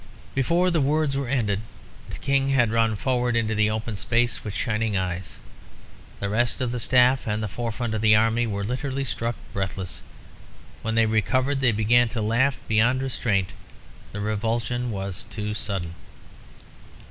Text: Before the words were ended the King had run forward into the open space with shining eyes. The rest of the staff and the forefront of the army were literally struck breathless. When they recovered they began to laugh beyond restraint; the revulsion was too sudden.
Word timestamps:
Before 0.33 0.71
the 0.71 0.81
words 0.81 1.15
were 1.15 1.27
ended 1.27 1.59
the 2.09 2.17
King 2.17 2.49
had 2.49 2.71
run 2.71 2.95
forward 2.95 3.35
into 3.35 3.53
the 3.53 3.69
open 3.69 3.95
space 3.95 4.43
with 4.43 4.55
shining 4.55 4.97
eyes. 4.97 5.37
The 6.19 6.27
rest 6.27 6.59
of 6.59 6.71
the 6.71 6.79
staff 6.79 7.27
and 7.27 7.43
the 7.43 7.47
forefront 7.47 7.93
of 7.93 8.01
the 8.01 8.15
army 8.15 8.47
were 8.47 8.63
literally 8.63 9.03
struck 9.03 9.35
breathless. 9.53 10.01
When 10.81 10.95
they 10.95 11.05
recovered 11.05 11.59
they 11.61 11.71
began 11.71 12.09
to 12.09 12.21
laugh 12.23 12.59
beyond 12.67 13.03
restraint; 13.03 13.49
the 14.11 14.21
revulsion 14.21 14.89
was 14.89 15.21
too 15.29 15.53
sudden. 15.53 15.93